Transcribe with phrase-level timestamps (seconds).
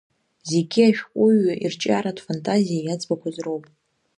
[0.49, 3.63] Зегьы ашәҟәҩҩы ирҿиаратә фантазиа иаӡбақәаз роуп.